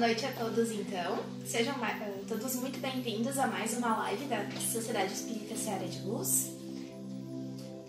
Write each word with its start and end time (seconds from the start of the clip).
Noite 0.00 0.24
a 0.24 0.32
todos, 0.32 0.70
então. 0.70 1.18
Sejam 1.44 1.74
uh, 1.74 2.24
todos 2.26 2.54
muito 2.54 2.80
bem-vindos 2.80 3.38
a 3.38 3.46
mais 3.46 3.76
uma 3.76 3.98
live 3.98 4.24
da 4.24 4.50
Sociedade 4.58 5.12
Espírita 5.12 5.54
Seara 5.54 5.86
de 5.86 6.00
Luz. 6.00 6.52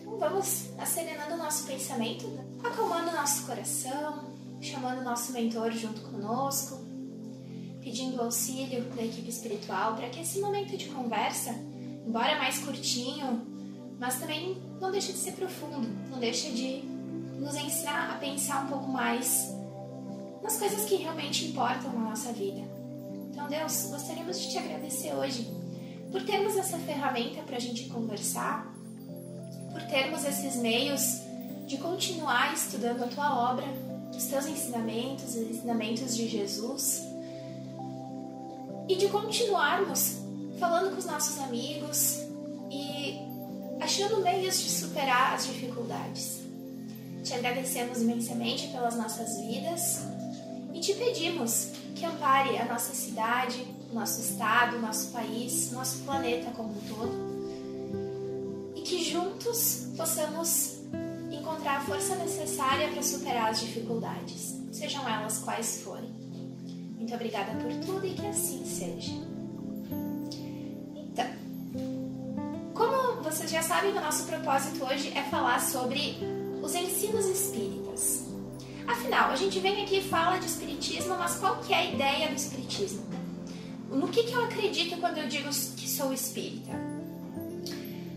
Então, 0.01 0.17
vamos 0.19 0.71
acerenando 0.77 1.35
o 1.35 1.37
nosso 1.37 1.65
pensamento, 1.65 2.27
acalmando 2.61 3.11
o 3.11 3.13
nosso 3.13 3.45
coração, 3.45 4.25
chamando 4.59 4.99
o 4.99 5.03
nosso 5.05 5.31
mentor 5.31 5.71
junto 5.71 6.01
conosco, 6.01 6.81
pedindo 7.79 8.21
auxílio 8.21 8.83
da 8.89 9.03
equipe 9.03 9.29
espiritual 9.29 9.95
para 9.95 10.09
que 10.09 10.19
esse 10.19 10.41
momento 10.41 10.75
de 10.75 10.89
conversa, 10.89 11.51
embora 12.05 12.37
mais 12.37 12.59
curtinho, 12.59 13.41
mas 13.97 14.19
também 14.19 14.61
não 14.81 14.91
deixe 14.91 15.13
de 15.13 15.17
ser 15.17 15.31
profundo, 15.31 15.87
não 16.09 16.19
deixe 16.19 16.51
de 16.51 16.83
nos 17.39 17.55
ensinar 17.55 18.11
a 18.11 18.17
pensar 18.17 18.65
um 18.65 18.67
pouco 18.67 18.89
mais 18.89 19.60
nas 20.43 20.57
coisas 20.57 20.85
que 20.85 20.95
realmente 20.95 21.45
importam 21.45 21.93
na 21.93 22.09
nossa 22.09 22.31
vida. 22.31 22.61
Então, 23.31 23.47
Deus, 23.47 23.87
gostaríamos 23.89 24.39
de 24.39 24.51
te 24.51 24.57
agradecer 24.57 25.13
hoje 25.13 25.47
por 26.11 26.23
termos 26.23 26.57
essa 26.57 26.77
ferramenta 26.79 27.41
para 27.43 27.57
a 27.57 27.59
gente 27.59 27.85
conversar, 27.85 28.73
por 29.71 29.81
termos 29.83 30.25
esses 30.25 30.55
meios 30.57 31.21
de 31.65 31.77
continuar 31.77 32.53
estudando 32.53 33.03
a 33.03 33.07
tua 33.07 33.51
obra, 33.51 33.65
os 34.15 34.25
teus 34.25 34.45
ensinamentos, 34.45 35.35
os 35.35 35.49
ensinamentos 35.49 36.15
de 36.15 36.27
Jesus, 36.27 37.01
e 38.89 38.95
de 38.95 39.07
continuarmos 39.07 40.17
falando 40.59 40.91
com 40.91 40.97
os 40.97 41.05
nossos 41.05 41.39
amigos 41.39 42.19
e 42.69 43.17
achando 43.79 44.21
meios 44.21 44.61
de 44.61 44.69
superar 44.69 45.33
as 45.33 45.47
dificuldades. 45.47 46.41
Te 47.23 47.33
agradecemos 47.33 48.01
imensamente 48.01 48.67
pelas 48.67 48.97
nossas 48.97 49.39
vidas 49.39 50.10
te 50.81 50.95
pedimos 50.95 51.67
que 51.95 52.03
ampare 52.03 52.57
a 52.57 52.65
nossa 52.65 52.91
cidade, 52.93 53.63
nosso 53.93 54.19
estado, 54.19 54.79
nosso 54.79 55.11
país, 55.11 55.71
nosso 55.71 55.99
planeta 55.99 56.49
como 56.51 56.71
um 56.71 56.81
todo 56.87 57.31
e 58.75 58.81
que 58.81 59.03
juntos 59.03 59.89
possamos 59.95 60.79
encontrar 61.31 61.77
a 61.77 61.81
força 61.81 62.15
necessária 62.15 62.89
para 62.89 63.03
superar 63.03 63.51
as 63.51 63.59
dificuldades, 63.59 64.59
sejam 64.71 65.07
elas 65.07 65.37
quais 65.37 65.81
forem. 65.83 66.09
Muito 66.97 67.13
obrigada 67.13 67.51
por 67.61 67.71
tudo 67.85 68.05
e 68.05 68.15
que 68.15 68.25
assim 68.25 68.65
seja. 68.65 69.11
Então, 70.95 71.27
como 72.73 73.21
vocês 73.21 73.51
já 73.51 73.61
sabem, 73.61 73.91
o 73.91 74.01
nosso 74.01 74.23
propósito 74.23 74.83
hoje 74.83 75.15
é 75.15 75.21
falar 75.25 75.61
sobre 75.61 76.17
os 76.63 76.73
ensinos 76.73 77.25
espíritas. 77.27 77.80
Afinal, 78.91 79.31
a 79.31 79.37
gente 79.37 79.57
vem 79.59 79.83
aqui 79.83 79.99
e 79.99 80.01
fala 80.01 80.37
de 80.37 80.45
espiritismo, 80.45 81.15
mas 81.17 81.37
qual 81.37 81.59
que 81.59 81.73
é 81.73 81.77
a 81.77 81.85
ideia 81.85 82.27
do 82.27 82.35
espiritismo? 82.35 83.05
No 83.89 84.09
que, 84.09 84.23
que 84.23 84.33
eu 84.33 84.43
acredito 84.43 84.97
quando 84.97 85.17
eu 85.17 85.29
digo 85.29 85.47
que 85.47 85.89
sou 85.89 86.11
espírita? 86.11 86.71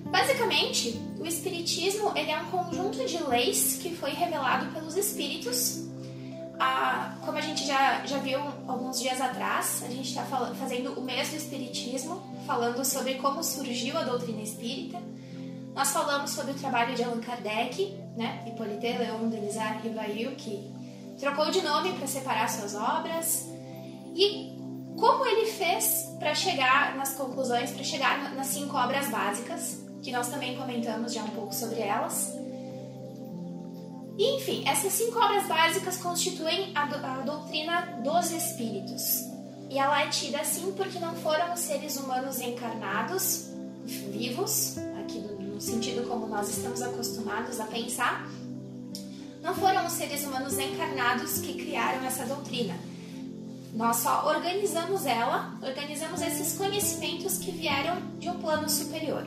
Basicamente, 0.06 1.00
o 1.18 1.24
espiritismo 1.24 2.12
ele 2.16 2.30
é 2.30 2.38
um 2.38 2.46
conjunto 2.46 3.04
de 3.06 3.22
leis 3.22 3.78
que 3.80 3.94
foi 3.94 4.10
revelado 4.10 4.72
pelos 4.72 4.96
espíritos. 4.96 5.84
Ah, 6.58 7.18
como 7.24 7.38
a 7.38 7.40
gente 7.40 7.64
já, 7.64 8.04
já 8.04 8.18
viu 8.18 8.40
alguns 8.66 9.00
dias 9.00 9.20
atrás, 9.20 9.82
a 9.84 9.88
gente 9.88 10.08
está 10.08 10.24
fazendo 10.58 10.98
o 10.98 11.02
mês 11.02 11.30
do 11.30 11.36
espiritismo, 11.36 12.20
falando 12.48 12.84
sobre 12.84 13.14
como 13.14 13.44
surgiu 13.44 13.96
a 13.96 14.02
doutrina 14.02 14.42
espírita. 14.42 15.00
Nós 15.74 15.90
falamos 15.90 16.30
sobre 16.30 16.52
o 16.52 16.54
trabalho 16.54 16.94
de 16.94 17.02
Allan 17.02 17.20
Kardec, 17.20 17.98
né? 18.16 18.44
Hippolyte 18.46 18.96
Léon 18.96 19.28
Denisard 19.28 19.86
Rivail, 19.86 20.36
que 20.36 20.72
trocou 21.18 21.50
de 21.50 21.62
nome 21.62 21.92
para 21.94 22.06
separar 22.06 22.48
suas 22.48 22.74
obras. 22.74 23.48
E 24.14 24.54
como 24.96 25.26
ele 25.26 25.46
fez 25.46 26.14
para 26.20 26.34
chegar 26.34 26.96
nas 26.96 27.14
conclusões, 27.14 27.72
para 27.72 27.82
chegar 27.82 28.34
nas 28.34 28.46
cinco 28.48 28.76
obras 28.76 29.08
básicas, 29.08 29.84
que 30.00 30.12
nós 30.12 30.28
também 30.28 30.56
comentamos 30.56 31.12
já 31.12 31.24
um 31.24 31.30
pouco 31.30 31.52
sobre 31.52 31.80
elas. 31.80 32.32
E, 34.16 34.36
enfim, 34.36 34.62
essas 34.68 34.92
cinco 34.92 35.18
obras 35.18 35.48
básicas 35.48 35.96
constituem 35.96 36.70
a, 36.76 36.86
do, 36.86 37.04
a 37.04 37.20
doutrina 37.22 38.00
dos 38.04 38.30
espíritos. 38.30 39.02
E 39.68 39.76
ela 39.76 40.02
é 40.02 40.06
tida 40.06 40.40
assim 40.40 40.72
porque 40.76 41.00
não 41.00 41.16
foram 41.16 41.56
seres 41.56 41.96
humanos 41.96 42.40
encarnados, 42.40 43.48
vivos, 43.84 44.76
sentido 45.64 46.08
como 46.08 46.26
nós 46.26 46.48
estamos 46.48 46.82
acostumados 46.82 47.58
a 47.58 47.64
pensar, 47.64 48.28
não 49.42 49.54
foram 49.54 49.86
os 49.86 49.92
seres 49.92 50.25
humanos 50.25 50.58
encarnados 50.58 51.41
que 51.41 51.54
criaram 51.54 52.04
essa 52.04 52.25
doutrina. 52.25 52.75
Nós 53.75 53.97
só 53.97 54.28
organizamos 54.28 55.04
ela, 55.04 55.58
organizamos 55.62 56.22
esses 56.22 56.56
conhecimentos 56.56 57.38
que 57.38 57.50
vieram 57.50 58.00
de 58.19 58.30
um 58.30 58.38
plano 58.38 58.69
superior. 58.70 59.26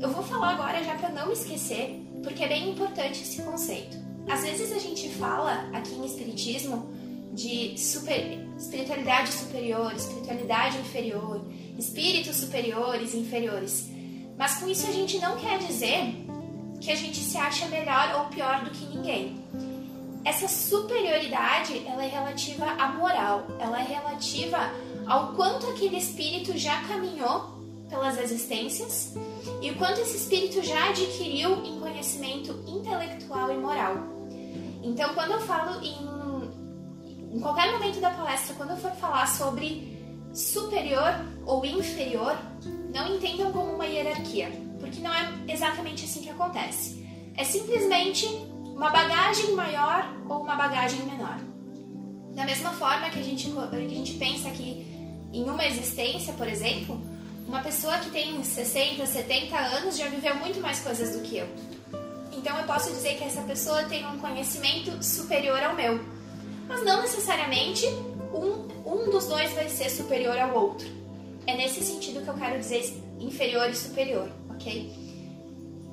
Eu 0.00 0.10
vou 0.10 0.22
falar 0.22 0.50
agora 0.50 0.84
já 0.84 0.94
para 0.94 1.08
não 1.08 1.32
esquecer, 1.32 2.00
porque 2.22 2.44
é 2.44 2.48
bem 2.48 2.70
importante 2.70 3.22
esse 3.22 3.42
conceito. 3.42 3.96
Às 4.28 4.42
vezes 4.42 4.70
a 4.72 4.78
gente 4.78 5.08
fala 5.10 5.68
aqui 5.72 5.94
em 5.94 6.04
Espiritismo 6.04 6.94
de 7.32 7.78
super, 7.78 8.38
espiritualidade 8.58 9.32
superior, 9.32 9.92
espiritualidade 9.94 10.78
inferior, 10.78 11.44
espíritos 11.78 12.36
superiores 12.36 13.14
e 13.14 13.18
inferiores. 13.18 13.95
Mas 14.38 14.58
com 14.58 14.68
isso 14.68 14.86
a 14.86 14.92
gente 14.92 15.18
não 15.18 15.36
quer 15.36 15.58
dizer 15.58 16.14
que 16.80 16.90
a 16.90 16.94
gente 16.94 17.18
se 17.18 17.36
acha 17.38 17.66
melhor 17.66 18.16
ou 18.18 18.24
pior 18.26 18.64
do 18.64 18.70
que 18.70 18.84
ninguém. 18.86 19.42
Essa 20.24 20.48
superioridade, 20.48 21.86
ela 21.86 22.04
é 22.04 22.08
relativa 22.08 22.66
à 22.66 22.88
moral, 22.88 23.46
ela 23.60 23.80
é 23.80 23.84
relativa 23.84 24.58
ao 25.06 25.34
quanto 25.34 25.68
aquele 25.68 25.96
espírito 25.96 26.58
já 26.58 26.82
caminhou 26.82 27.56
pelas 27.88 28.18
existências 28.18 29.14
e 29.62 29.70
o 29.70 29.76
quanto 29.76 30.00
esse 30.00 30.16
espírito 30.16 30.62
já 30.62 30.88
adquiriu 30.88 31.64
em 31.64 31.78
conhecimento 31.78 32.52
intelectual 32.66 33.52
e 33.52 33.56
moral. 33.56 33.94
Então, 34.82 35.14
quando 35.14 35.32
eu 35.32 35.40
falo 35.40 35.80
em, 35.82 37.36
em 37.36 37.40
qualquer 37.40 37.72
momento 37.72 38.00
da 38.00 38.10
palestra, 38.10 38.54
quando 38.56 38.70
eu 38.70 38.76
for 38.76 38.90
falar 38.92 39.26
sobre 39.26 39.95
superior 40.36 41.14
ou 41.46 41.64
inferior, 41.64 42.36
não 42.92 43.16
entendam 43.16 43.50
como 43.52 43.72
uma 43.72 43.86
hierarquia, 43.86 44.52
porque 44.78 45.00
não 45.00 45.12
é 45.12 45.32
exatamente 45.48 46.04
assim 46.04 46.20
que 46.20 46.28
acontece. 46.28 47.02
É 47.34 47.42
simplesmente 47.42 48.26
uma 48.64 48.90
bagagem 48.90 49.52
maior 49.52 50.06
ou 50.28 50.42
uma 50.42 50.54
bagagem 50.54 51.00
menor. 51.06 51.38
Da 52.34 52.44
mesma 52.44 52.70
forma 52.72 53.08
que 53.08 53.18
a 53.18 53.22
gente, 53.22 53.50
que 53.50 53.76
a 53.76 53.88
gente 53.88 54.12
pensa 54.14 54.50
que 54.50 54.86
em 55.32 55.44
uma 55.48 55.66
existência, 55.66 56.34
por 56.34 56.46
exemplo, 56.46 57.00
uma 57.48 57.62
pessoa 57.62 57.96
que 57.98 58.10
tem 58.10 58.42
60, 58.42 59.06
70 59.06 59.56
anos 59.56 59.96
já 59.96 60.06
viveu 60.08 60.34
muito 60.36 60.60
mais 60.60 60.80
coisas 60.80 61.16
do 61.16 61.22
que 61.22 61.38
eu. 61.38 61.48
Então 62.32 62.58
eu 62.58 62.64
posso 62.64 62.90
dizer 62.90 63.16
que 63.16 63.24
essa 63.24 63.40
pessoa 63.42 63.84
tem 63.84 64.06
um 64.06 64.18
conhecimento 64.18 65.02
superior 65.02 65.62
ao 65.62 65.74
meu. 65.74 65.98
Mas 66.68 66.84
não 66.84 67.00
necessariamente 67.00 67.86
um, 68.34 68.75
um 68.96 69.10
dos 69.10 69.26
dois 69.26 69.52
vai 69.52 69.68
ser 69.68 69.90
superior 69.90 70.38
ao 70.38 70.56
outro. 70.56 70.88
É 71.46 71.56
nesse 71.56 71.84
sentido 71.84 72.22
que 72.22 72.28
eu 72.28 72.34
quero 72.34 72.58
dizer 72.58 72.92
inferior 73.20 73.68
e 73.68 73.76
superior, 73.76 74.28
ok? 74.50 75.06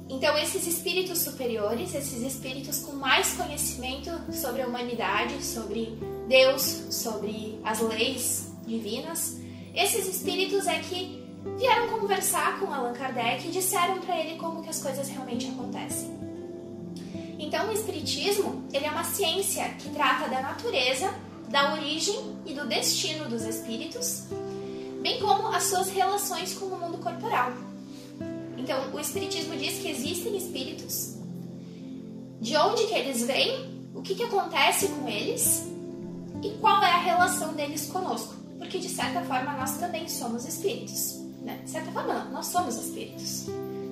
Então, 0.09 0.37
esses 0.37 0.65
espíritos 0.67 1.19
superiores, 1.19 1.93
esses 1.93 2.21
espíritos 2.21 2.79
com 2.79 2.93
mais 2.93 3.33
conhecimento 3.33 4.09
sobre 4.31 4.61
a 4.61 4.67
humanidade, 4.67 5.43
sobre 5.43 5.97
Deus, 6.27 6.61
sobre 6.61 7.59
as 7.63 7.79
leis 7.81 8.51
divinas, 8.65 9.37
esses 9.73 10.07
espíritos 10.07 10.67
é 10.67 10.79
que 10.79 11.23
vieram 11.57 11.99
conversar 11.99 12.59
com 12.59 12.71
Allan 12.71 12.93
Kardec 12.93 13.47
e 13.47 13.51
disseram 13.51 13.99
para 13.99 14.17
ele 14.19 14.37
como 14.37 14.61
que 14.61 14.69
as 14.69 14.81
coisas 14.81 15.09
realmente 15.09 15.47
acontecem. 15.47 16.11
Então, 17.39 17.69
o 17.69 17.71
espiritismo, 17.71 18.63
ele 18.71 18.85
é 18.85 18.91
uma 18.91 19.03
ciência 19.03 19.67
que 19.79 19.89
trata 19.89 20.29
da 20.29 20.41
natureza 20.41 21.13
da 21.49 21.73
origem 21.73 22.37
e 22.45 22.53
do 22.53 22.65
destino 22.67 23.29
dos 23.29 23.43
espíritos, 23.43 24.23
bem 25.01 25.19
como 25.19 25.47
as 25.47 25.63
suas 25.63 25.89
relações 25.89 26.53
com 26.53 26.65
o 26.65 26.79
mundo 26.79 26.97
corporal. 26.97 27.51
Então, 28.57 28.93
o 28.93 28.99
espiritismo 28.99 29.55
diz 29.55 29.79
que 29.79 29.89
existem 29.89 30.37
espíritos, 30.37 31.15
de 32.39 32.55
onde 32.57 32.85
que 32.87 32.93
eles 32.93 33.23
vêm, 33.25 33.73
o 33.93 34.01
que, 34.01 34.15
que 34.15 34.23
acontece 34.23 34.87
com 34.87 35.07
eles 35.07 35.63
e 36.41 36.49
qual 36.59 36.81
é 36.81 36.91
a 36.91 36.97
relação 36.97 37.53
deles 37.53 37.87
conosco, 37.87 38.33
porque 38.57 38.79
de 38.79 38.89
certa 38.89 39.21
forma 39.21 39.53
nós 39.53 39.77
também 39.77 40.07
somos 40.07 40.45
espíritos. 40.45 41.23
Né? 41.43 41.59
De 41.63 41.69
certa 41.69 41.91
forma, 41.91 42.25
nós 42.31 42.47
somos 42.47 42.75
espíritos. 42.77 43.47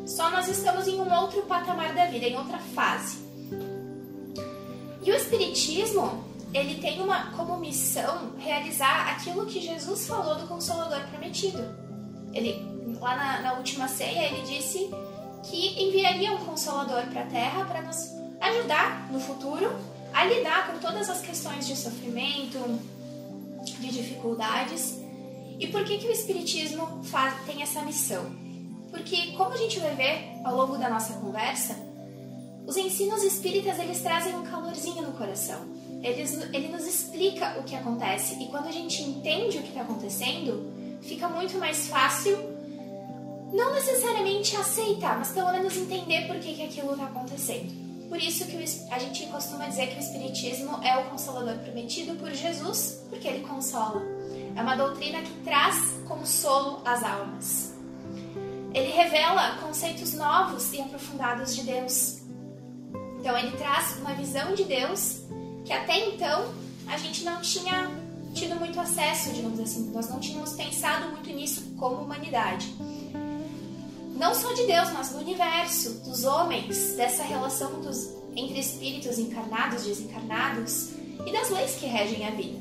Só 0.06 0.30
nós 0.32 0.48
estamos 0.48 0.88
em 0.88 1.00
um 1.00 1.14
outro 1.14 1.42
patamar 1.44 1.94
da 1.94 2.06
vida, 2.06 2.26
em 2.26 2.38
outra 2.38 2.58
fase. 2.58 3.18
E 5.04 5.12
o 5.12 5.16
espiritismo, 5.16 6.24
ele 6.54 6.82
tem 6.82 7.02
uma 7.02 7.32
como 7.32 7.58
missão 7.58 8.34
realizar 8.38 9.12
aquilo 9.12 9.46
que 9.46 9.62
Jesus 9.62 10.06
falou 10.06 10.36
do 10.36 10.48
consolador 10.48 11.02
prometido. 11.08 11.64
Ele 12.34 12.70
lá 13.00 13.16
na, 13.16 13.42
na 13.42 13.54
última 13.54 13.88
ceia 13.88 14.28
ele 14.28 14.42
disse 14.44 14.90
que 15.44 15.84
enviaria 15.84 16.34
um 16.34 16.46
consolador 16.46 17.06
para 17.08 17.22
a 17.22 17.26
terra 17.26 17.66
para 17.66 17.82
nos 17.82 18.12
ajudar 18.40 19.12
no 19.12 19.20
futuro 19.20 19.72
a 20.14 20.26
lidar 20.26 20.72
com 20.72 20.80
todas 20.80 21.10
as 21.10 21.22
questões 21.22 21.66
de 21.66 21.76
sofrimento, 21.76 22.60
de 23.64 23.88
dificuldades. 23.88 25.00
E 25.60 25.68
por 25.68 25.84
que, 25.84 25.98
que 26.00 26.08
o 26.08 26.12
Espiritismo 26.12 27.04
faz, 27.04 27.34
tem 27.46 27.62
essa 27.62 27.82
missão? 27.82 28.26
Porque, 28.90 29.32
como 29.34 29.54
a 29.54 29.58
gente 29.58 29.80
vai 29.80 29.96
ver 29.96 30.42
ao 30.44 30.56
longo 30.56 30.78
da 30.78 30.90
nossa 30.90 31.14
conversa, 31.14 31.78
os 32.68 32.76
ensinos 32.76 33.24
espíritas 33.24 33.80
eles 33.80 34.02
trazem 34.02 34.36
um 34.36 34.44
calorzinho 34.44 35.02
no 35.02 35.14
coração. 35.14 35.62
Eles, 36.02 36.34
ele 36.52 36.68
nos 36.70 36.86
explica 36.86 37.60
o 37.60 37.64
que 37.64 37.76
acontece 37.76 38.42
e 38.42 38.48
quando 38.48 38.68
a 38.68 38.72
gente 38.72 39.04
entende 39.04 39.60
o 39.60 39.62
que 39.62 39.70
está 39.70 39.82
acontecendo, 39.82 40.72
fica 41.02 41.28
muito 41.28 41.58
mais 41.58 41.88
fácil, 41.88 42.38
não 43.54 43.74
necessariamente 43.74 44.56
aceitar, 44.56 45.20
mas 45.20 45.30
pelo 45.32 45.52
menos 45.52 45.76
entender 45.78 46.28
por 46.28 46.38
que, 46.40 46.54
que 46.56 46.64
aquilo 46.64 46.94
está 46.94 47.06
acontecendo. 47.06 47.82
Por 48.10 48.22
isso 48.22 48.46
que 48.46 48.58
a 48.92 49.00
gente 49.00 49.26
costuma 49.28 49.68
dizer 49.68 49.88
que 49.88 49.96
o 49.96 50.00
Espiritismo 50.00 50.84
é 50.84 50.98
o 50.98 51.10
consolador 51.10 51.58
prometido 51.60 52.16
por 52.16 52.30
Jesus, 52.32 53.06
porque 53.10 53.26
ele 53.26 53.48
consola. 53.48 54.02
É 54.54 54.62
uma 54.62 54.76
doutrina 54.76 55.22
que 55.22 55.32
traz 55.46 55.78
consolo 56.08 56.82
às 56.84 57.04
almas. 57.04 57.74
Ele 58.74 58.92
revela 58.92 59.58
conceitos 59.62 60.14
novos 60.14 60.74
e 60.74 60.82
aprofundados 60.82 61.56
de 61.56 61.64
Deus. 61.64 62.22
Então, 63.20 63.38
ele 63.38 63.56
traz 63.56 63.98
uma 64.00 64.14
visão 64.14 64.56
de 64.56 64.66
Deus 64.66 65.22
que 65.66 65.74
até 65.74 66.10
então 66.10 66.54
a 66.88 66.98
gente 66.98 67.24
não 67.24 67.42
tinha 67.42 67.90
tido 68.34 68.56
muito 68.56 68.80
acesso, 68.80 69.32
digamos 69.32 69.60
assim. 69.60 69.92
Nós 69.92 70.10
não 70.10 70.20
tínhamos 70.20 70.54
pensado 70.54 71.10
muito 71.10 71.30
nisso 71.30 71.74
como 71.78 71.98
humanidade 71.98 72.74
não 74.22 74.36
só 74.36 74.54
de 74.54 74.68
Deus, 74.68 74.92
mas 74.92 75.10
do 75.10 75.18
universo, 75.18 75.96
dos 76.06 76.26
homens, 76.26 76.94
dessa 76.94 77.24
relação 77.24 77.82
dos, 77.82 78.14
entre 78.36 78.60
espíritos 78.60 79.18
encarnados, 79.18 79.84
desencarnados 79.84 80.92
e 81.26 81.32
das 81.32 81.50
leis 81.50 81.74
que 81.74 81.88
regem 81.88 82.28
a 82.28 82.30
vida. 82.30 82.60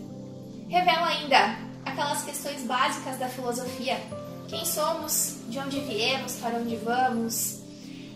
Revela 0.70 1.08
ainda 1.08 1.58
aquelas 1.84 2.22
questões 2.24 2.62
básicas 2.62 3.18
da 3.18 3.28
filosofia: 3.28 4.00
quem 4.48 4.64
somos, 4.64 5.36
de 5.50 5.58
onde 5.58 5.80
viemos, 5.80 6.36
para 6.36 6.56
onde 6.56 6.76
vamos, 6.76 7.60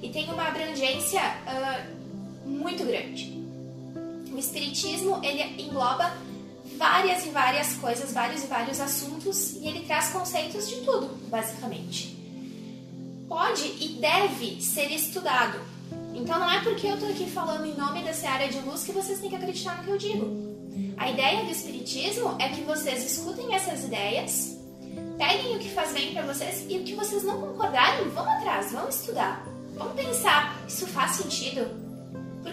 e 0.02 0.08
tem 0.08 0.25
uma 0.32 0.48
abrangência 0.48 1.20
uh, 1.20 2.48
muito 2.48 2.82
grande. 2.82 3.44
O 4.34 4.38
espiritismo 4.38 5.20
ele 5.22 5.62
engloba 5.62 6.12
várias 6.76 7.25
e 7.25 7.28
várias 7.31 7.75
coisas, 7.76 8.12
vários 8.12 8.44
e 8.44 8.46
vários 8.46 8.81
assuntos, 8.81 9.52
e 9.54 9.69
ele 9.69 9.86
traz 9.86 10.10
conceitos 10.10 10.69
de 10.69 10.76
tudo, 10.82 11.06
basicamente 11.28 12.14
pode 13.28 13.64
e 13.81 13.98
deve 14.00 14.60
ser 14.60 14.90
estudado. 14.92 15.58
Então 16.14 16.38
não 16.38 16.48
é 16.48 16.60
porque 16.60 16.86
eu 16.86 16.94
estou 16.94 17.08
aqui 17.08 17.28
falando 17.28 17.66
em 17.66 17.75
nome 17.75 18.02
dessa 18.02 18.28
área 18.28 18.48
de 18.48 18.60
luz 18.60 18.84
que 18.84 18.92
vocês 18.92 19.19
têm 19.19 19.28
que 19.28 19.36
acreditar 19.36 19.78
no 19.78 19.84
que 19.84 19.90
eu 19.90 19.98
digo. 19.98 20.54
A 20.96 21.10
ideia 21.10 21.44
do 21.44 21.50
Espiritismo 21.50 22.36
é 22.38 22.48
que 22.48 22.60
vocês 22.62 23.04
escutem 23.04 23.52
essas 23.52 23.84
ideias, 23.84 24.56
peguem 25.19 25.56
o 25.56 25.58
que 25.58 25.69
faz 25.70 25.92
bem 25.92 26.12
para 26.12 26.22
vocês 26.22 26.64
e 26.69 26.78
o 26.78 26.84
que 26.84 26.94
vocês 26.94 27.25
não 27.25 27.40
concordarem, 27.40 28.08
vão 28.10 28.25
atrás, 28.25 28.70
vão 28.70 28.88
estudar. 28.88 29.44
Vamos 29.75 29.94
pensar, 29.94 30.56
isso 30.69 30.86
faz 30.86 31.16
sentido? 31.16 31.83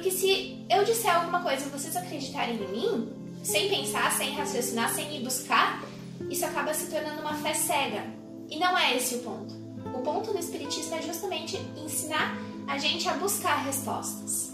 Porque 0.02 0.18
se 0.18 0.66
eu 0.68 0.84
disser 0.84 1.16
alguma 1.16 1.44
coisa 1.44 1.64
e 1.64 1.70
vocês 1.70 1.96
acreditarem 1.96 2.56
em 2.56 2.68
mim, 2.70 3.14
sem 3.44 3.70
pensar, 3.70 4.12
sem 4.12 4.34
raciocinar, 4.34 4.92
sem 4.96 5.16
ir 5.16 5.24
buscar, 5.24 5.80
isso 6.28 6.44
acaba 6.44 6.74
se 6.74 6.88
tornando 6.88 7.22
uma 7.22 7.36
fé 7.36 7.54
cega. 7.54 8.04
E 8.50 8.58
não 8.58 8.76
é 8.76 8.98
esse 8.98 9.14
o 9.14 9.20
ponto. 9.20 9.54
O 9.94 10.02
ponto 10.02 10.34
do 10.34 10.40
Espiritismo 10.40 10.96
é 10.96 11.04
justamente 11.04 11.56
ensinar 11.78 12.36
a 12.68 12.80
gente 12.80 13.08
a 13.08 13.14
buscar 13.14 13.64
respostas. 13.64 14.52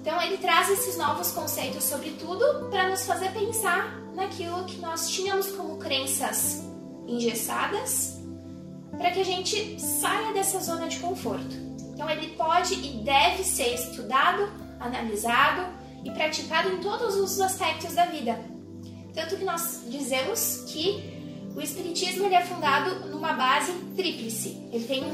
Então, 0.00 0.18
ele 0.22 0.38
traz 0.38 0.70
esses 0.70 0.96
novos 0.96 1.30
conceitos 1.32 1.84
sobre 1.84 2.12
tudo 2.12 2.70
para 2.70 2.88
nos 2.88 3.04
fazer 3.04 3.32
pensar 3.32 4.00
naquilo 4.14 4.64
que 4.64 4.80
nós 4.80 5.10
tínhamos 5.10 5.48
como 5.48 5.76
crenças 5.76 6.62
engessadas, 7.06 8.18
para 8.96 9.10
que 9.10 9.20
a 9.20 9.24
gente 9.24 9.78
saia 9.78 10.32
dessa 10.32 10.58
zona 10.58 10.88
de 10.88 11.00
conforto. 11.00 11.63
Então, 11.94 12.10
ele 12.10 12.28
pode 12.36 12.74
e 12.74 13.02
deve 13.02 13.44
ser 13.44 13.72
estudado, 13.72 14.50
analisado 14.78 15.64
e 16.04 16.10
praticado 16.10 16.68
em 16.68 16.78
todos 16.78 17.14
os 17.14 17.40
aspectos 17.40 17.94
da 17.94 18.04
vida. 18.06 18.38
Tanto 19.14 19.36
que 19.36 19.44
nós 19.44 19.84
dizemos 19.88 20.64
que 20.66 21.14
o 21.54 21.60
Espiritismo 21.60 22.26
ele 22.26 22.34
é 22.34 22.42
fundado 22.42 23.08
numa 23.08 23.32
base 23.32 23.72
tríplice. 23.96 24.60
Ele 24.72 24.84
tem 24.84 25.04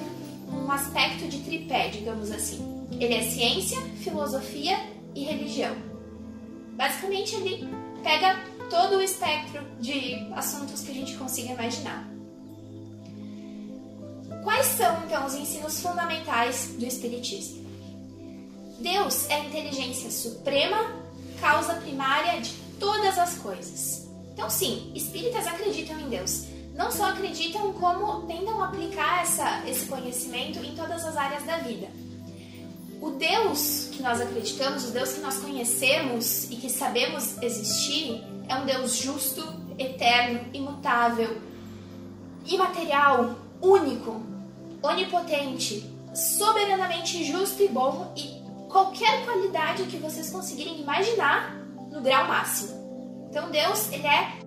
um, 0.48 0.72
aspecto 0.72 1.28
de 1.28 1.38
tripé, 1.40 1.88
digamos 1.88 2.30
assim. 2.30 2.86
Ele 2.98 3.14
é 3.14 3.22
ciência, 3.22 3.78
filosofia 3.98 4.78
e 5.14 5.24
religião. 5.24 5.76
Basicamente, 6.76 7.36
ele 7.36 7.68
pega 8.02 8.42
todo 8.70 8.96
o 8.96 9.02
espectro 9.02 9.62
de 9.78 10.14
assuntos 10.32 10.80
que 10.80 10.90
a 10.90 10.94
gente 10.94 11.14
consiga 11.16 11.52
imaginar. 11.52 12.09
Quais 14.50 14.67
são, 14.67 15.05
então, 15.05 15.25
os 15.26 15.35
ensinos 15.35 15.81
fundamentais 15.81 16.75
do 16.76 16.85
Espiritismo? 16.85 17.64
Deus 18.81 19.31
é 19.31 19.35
a 19.35 19.44
inteligência 19.44 20.11
suprema, 20.11 20.93
causa 21.41 21.75
primária 21.75 22.41
de 22.41 22.52
todas 22.81 23.17
as 23.17 23.38
coisas. 23.38 24.11
Então, 24.35 24.50
sim, 24.50 24.90
espíritas 24.92 25.47
acreditam 25.47 26.00
em 26.00 26.09
Deus. 26.09 26.47
Não 26.75 26.90
só 26.90 27.11
acreditam, 27.11 27.73
como 27.75 28.26
tentam 28.26 28.61
aplicar 28.61 29.23
essa, 29.23 29.62
esse 29.69 29.87
conhecimento 29.87 30.59
em 30.64 30.75
todas 30.75 31.04
as 31.04 31.16
áreas 31.16 31.45
da 31.45 31.59
vida. 31.59 31.87
O 33.00 33.11
Deus 33.11 33.88
que 33.92 34.02
nós 34.02 34.21
acreditamos, 34.21 34.83
o 34.88 34.90
Deus 34.90 35.12
que 35.12 35.21
nós 35.21 35.38
conhecemos 35.38 36.50
e 36.50 36.57
que 36.57 36.69
sabemos 36.69 37.40
existir, 37.40 38.25
é 38.49 38.57
um 38.57 38.66
Deus 38.66 38.97
justo, 38.97 39.45
eterno, 39.78 40.40
imutável, 40.52 41.40
imaterial, 42.45 43.37
único, 43.62 44.28
onipotente, 44.82 45.90
soberanamente 46.14 47.25
justo 47.25 47.62
e 47.62 47.68
bom 47.68 48.12
e 48.16 48.40
qualquer 48.68 49.25
qualidade 49.25 49.84
que 49.84 49.96
vocês 49.96 50.30
conseguirem 50.30 50.80
imaginar 50.80 51.54
no 51.90 52.00
grau 52.00 52.26
máximo. 52.26 53.28
Então 53.28 53.50
Deus, 53.50 53.92
ele 53.92 54.06
é 54.06 54.38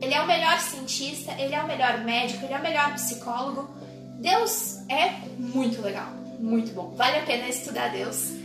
ele 0.00 0.14
é 0.14 0.22
o 0.22 0.26
melhor 0.26 0.60
cientista, 0.60 1.32
ele 1.38 1.54
é 1.54 1.62
o 1.62 1.66
melhor 1.66 2.04
médico, 2.04 2.44
ele 2.44 2.54
é 2.54 2.58
o 2.58 2.62
melhor 2.62 2.94
psicólogo. 2.94 3.68
Deus 4.20 4.78
é 4.88 5.10
muito 5.36 5.82
legal, 5.82 6.12
muito 6.38 6.72
bom. 6.72 6.94
Vale 6.94 7.18
a 7.18 7.22
pena 7.22 7.48
estudar 7.48 7.88
Deus. 7.88 8.38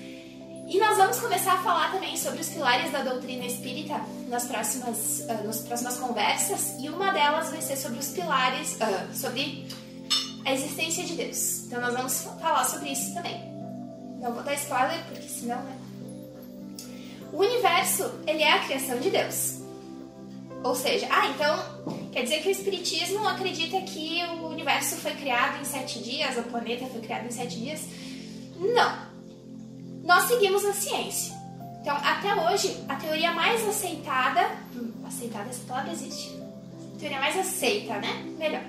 E 0.67 0.79
nós 0.79 0.97
vamos 0.97 1.19
começar 1.19 1.53
a 1.53 1.57
falar 1.57 1.91
também 1.91 2.17
sobre 2.17 2.41
os 2.41 2.49
pilares 2.49 2.91
da 2.91 3.03
doutrina 3.03 3.45
espírita 3.45 4.01
nas 4.27 4.45
próximas, 4.45 5.19
uh, 5.19 5.45
nas 5.45 5.59
próximas 5.59 5.97
conversas. 5.97 6.75
E 6.79 6.89
uma 6.89 7.11
delas 7.11 7.51
vai 7.51 7.61
ser 7.61 7.75
sobre 7.75 7.99
os 7.99 8.07
pilares, 8.07 8.77
uh, 8.77 9.15
sobre 9.15 9.67
a 10.45 10.53
existência 10.53 11.03
de 11.03 11.15
Deus. 11.15 11.65
Então 11.65 11.81
nós 11.81 11.93
vamos 11.93 12.21
falar 12.41 12.63
sobre 12.65 12.89
isso 12.89 13.13
também. 13.13 13.41
Não 14.19 14.33
vou 14.33 14.43
dar 14.43 14.53
spoiler, 14.53 15.03
porque 15.05 15.27
senão, 15.27 15.61
né? 15.63 15.77
O 17.31 17.37
universo, 17.37 18.09
ele 18.27 18.43
é 18.43 18.53
a 18.53 18.63
criação 18.63 18.99
de 18.99 19.09
Deus. 19.09 19.59
Ou 20.63 20.75
seja, 20.75 21.07
ah, 21.09 21.27
então 21.27 22.09
quer 22.11 22.23
dizer 22.23 22.41
que 22.41 22.47
o 22.47 22.51
Espiritismo 22.51 23.27
acredita 23.27 23.81
que 23.81 24.23
o 24.39 24.47
universo 24.47 24.95
foi 24.97 25.13
criado 25.13 25.59
em 25.59 25.65
sete 25.65 25.99
dias, 25.99 26.37
o 26.37 26.43
planeta 26.43 26.85
foi 26.85 27.01
criado 27.01 27.25
em 27.25 27.31
sete 27.31 27.59
dias? 27.59 27.81
Não. 28.57 29.13
Nós 30.03 30.23
seguimos 30.25 30.63
a 30.63 30.73
ciência. 30.73 31.33
Então, 31.81 31.97
até 31.97 32.33
hoje, 32.33 32.77
a 32.87 32.95
teoria 32.95 33.33
mais 33.33 33.67
aceitada. 33.67 34.49
Hum, 34.73 34.93
aceitada, 35.05 35.49
essa 35.49 35.65
palavra 35.67 35.91
existe. 35.91 36.31
Teoria 36.97 37.19
mais 37.19 37.37
aceita, 37.37 37.95
né? 37.99 38.23
Melhor. 38.37 38.63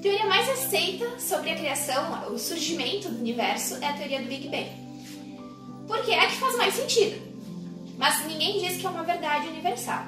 A 0.00 0.02
teoria 0.02 0.24
mais 0.24 0.48
aceita 0.48 1.20
sobre 1.20 1.50
a 1.50 1.56
criação, 1.56 2.32
o 2.32 2.38
surgimento 2.38 3.10
do 3.10 3.18
universo 3.18 3.76
é 3.82 3.86
a 3.86 3.92
teoria 3.92 4.18
do 4.22 4.28
Big 4.28 4.48
Bang. 4.48 4.70
Porque 5.86 6.10
é 6.10 6.20
a 6.20 6.26
que 6.26 6.36
faz 6.36 6.56
mais 6.56 6.72
sentido. 6.72 7.20
Mas 7.98 8.24
ninguém 8.24 8.60
diz 8.60 8.78
que 8.78 8.86
é 8.86 8.88
uma 8.88 9.02
verdade 9.02 9.48
universal. 9.48 10.02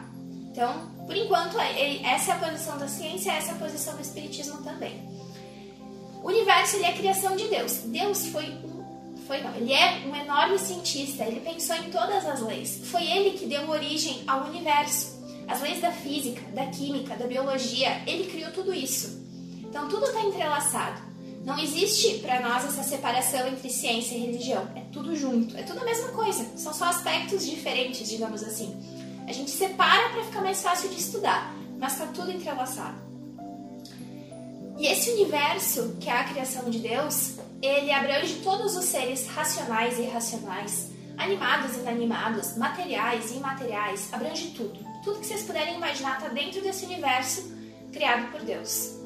Então, 0.51 0.91
por 1.07 1.15
enquanto, 1.15 1.61
é- 1.61 1.79
é- 1.79 2.07
essa 2.07 2.33
é 2.33 2.35
a 2.37 2.39
posição 2.39 2.79
da 2.79 2.89
ciência, 2.89 3.33
essa 3.33 3.51
é 3.51 3.53
a 3.53 3.59
posição 3.59 3.95
do 3.95 4.01
espiritismo 4.01 4.63
também. 4.63 4.99
O 6.23 6.29
universo 6.29 6.77
ele 6.77 6.87
é 6.87 6.89
a 6.89 6.97
criação 6.97 7.37
de 7.37 7.49
Deus. 7.49 7.73
Deus 7.85 8.29
foi 8.29 8.49
um, 8.49 8.83
foi 9.27 9.43
não, 9.43 9.55
ele 9.57 9.75
é 9.75 10.07
um 10.07 10.17
enorme 10.17 10.59
cientista. 10.59 11.23
Ele 11.25 11.41
pensou 11.41 11.77
em 11.77 11.91
todas 11.91 12.25
as 12.27 12.41
leis. 12.41 12.81
Foi 12.85 13.05
ele 13.05 13.37
que 13.37 13.45
deu 13.45 13.69
origem 13.69 14.23
ao 14.27 14.47
universo. 14.47 15.23
As 15.47 15.61
leis 15.61 15.83
da 15.83 15.93
física, 15.93 16.41
da 16.53 16.65
química, 16.69 17.15
da 17.15 17.27
biologia. 17.27 18.03
Ele 18.07 18.25
criou 18.33 18.51
tudo 18.53 18.73
isso. 18.73 19.21
Então 19.73 19.88
tudo 19.88 20.05
está 20.05 20.21
entrelaçado. 20.21 21.00
Não 21.47 21.59
existe 21.59 22.19
para 22.19 22.41
nós 22.41 22.62
essa 22.62 22.83
separação 22.83 23.49
entre 23.49 23.71
ciência 23.71 24.14
e 24.14 24.19
religião. 24.19 24.69
É 24.76 24.83
tudo 24.93 25.17
junto. 25.17 25.57
É 25.57 25.62
tudo 25.62 25.81
a 25.81 25.85
mesma 25.87 26.09
coisa. 26.09 26.47
São 26.59 26.75
só 26.75 26.85
aspectos 26.85 27.47
diferentes, 27.47 28.07
digamos 28.07 28.43
assim. 28.43 28.76
A 29.26 29.33
gente 29.33 29.50
separa 29.50 30.11
para 30.11 30.25
ficar 30.25 30.43
mais 30.43 30.61
fácil 30.62 30.91
de 30.91 31.00
estudar, 31.00 31.55
mas 31.81 31.95
está 31.95 32.05
tudo 32.09 32.31
entrelaçado. 32.31 32.99
E 34.76 34.87
esse 34.87 35.12
universo, 35.12 35.97
que 35.99 36.11
é 36.11 36.12
a 36.12 36.25
criação 36.25 36.69
de 36.69 36.79
Deus, 36.79 37.37
ele 37.62 37.91
abrange 37.91 38.41
todos 38.45 38.76
os 38.76 38.85
seres 38.85 39.26
racionais 39.26 39.99
e 39.99 40.02
irracionais, 40.02 40.91
animados 41.17 41.76
e 41.76 41.81
inanimados, 41.81 42.59
materiais 42.59 43.31
e 43.31 43.37
imateriais, 43.37 44.12
abrange 44.12 44.49
tudo. 44.49 44.79
Tudo 45.02 45.21
que 45.21 45.26
vocês 45.26 45.45
puderem 45.45 45.76
imaginar 45.76 46.19
está 46.19 46.29
dentro 46.29 46.61
desse 46.61 46.85
universo 46.85 47.50
criado 47.91 48.31
por 48.31 48.43
Deus. 48.43 49.02